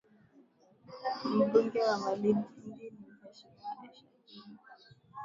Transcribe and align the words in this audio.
Mbunge 1.35 1.79
wa 1.87 1.95
Malindi 2.03 2.47
ni 2.75 2.87
Mheshimiwa 3.19 3.71
Aisha 3.85 4.05
Jumwa. 4.27 4.63